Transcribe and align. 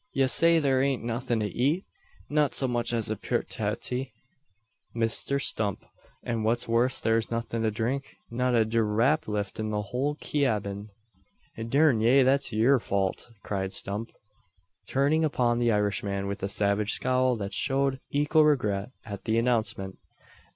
Ye 0.13 0.25
say 0.25 0.59
thur 0.59 0.81
ain't 0.81 1.03
nuthin 1.03 1.41
to 1.41 1.45
eet?" 1.45 1.85
"Not 2.27 2.55
so 2.55 2.67
much 2.67 2.91
as 2.91 3.07
a 3.11 3.15
purtaty, 3.15 4.13
Misther 4.95 5.37
Stump. 5.37 5.85
An' 6.23 6.41
what's 6.41 6.67
worse 6.67 6.99
thare's 6.99 7.29
nothin' 7.29 7.61
to 7.61 7.69
dhrink 7.69 8.15
not 8.31 8.55
a 8.55 8.65
dhrap 8.65 9.27
lift 9.27 9.59
in 9.59 9.69
the 9.69 9.83
whole 9.83 10.15
cyabin." 10.15 10.89
"Durn 11.55 12.01
ye, 12.01 12.23
that's 12.23 12.51
yur 12.51 12.79
fault," 12.79 13.29
cried 13.43 13.73
Stump, 13.73 14.09
turning 14.87 15.23
upon 15.23 15.59
the 15.59 15.71
Irishman 15.71 16.25
with 16.25 16.41
a 16.41 16.49
savage 16.49 16.93
scowl 16.93 17.35
that 17.35 17.53
showed 17.53 17.99
equal 18.09 18.43
regret 18.43 18.89
at 19.05 19.25
the 19.25 19.37
announcement. 19.37 19.99